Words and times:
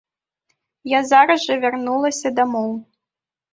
Я 0.97 1.01
зараз 1.11 1.45
жа 1.45 1.59
вярнулася 1.67 2.35
дамоў. 2.43 2.71